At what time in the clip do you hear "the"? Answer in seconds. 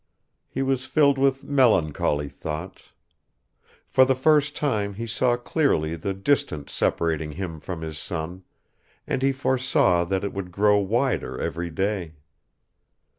4.03-4.15, 5.95-6.15